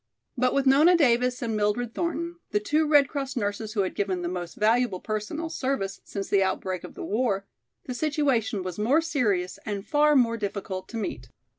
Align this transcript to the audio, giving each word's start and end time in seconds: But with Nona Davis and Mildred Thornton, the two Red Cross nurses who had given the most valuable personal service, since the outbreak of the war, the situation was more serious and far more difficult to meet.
But 0.35 0.55
with 0.55 0.65
Nona 0.65 0.97
Davis 0.97 1.43
and 1.43 1.55
Mildred 1.55 1.93
Thornton, 1.93 2.37
the 2.49 2.59
two 2.59 2.87
Red 2.87 3.07
Cross 3.07 3.35
nurses 3.35 3.73
who 3.73 3.81
had 3.81 3.93
given 3.93 4.23
the 4.23 4.27
most 4.27 4.55
valuable 4.55 4.99
personal 4.99 5.47
service, 5.47 6.01
since 6.03 6.27
the 6.27 6.41
outbreak 6.41 6.83
of 6.83 6.95
the 6.95 7.05
war, 7.05 7.45
the 7.83 7.93
situation 7.93 8.63
was 8.63 8.79
more 8.79 9.01
serious 9.01 9.59
and 9.63 9.85
far 9.85 10.15
more 10.15 10.37
difficult 10.37 10.89
to 10.89 10.97
meet. 10.97 11.29